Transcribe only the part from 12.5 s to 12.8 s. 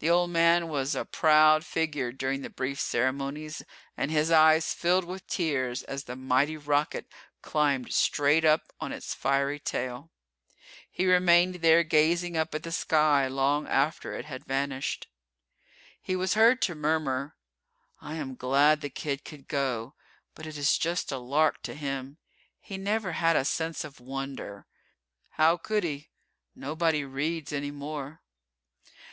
at the